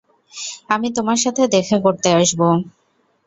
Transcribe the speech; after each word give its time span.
আমি 0.69 0.87
তোমার 0.97 1.17
সাথে 1.17 1.41
দেখা 1.47 1.77
করতে 1.85 2.09
আসবো। 2.19 2.47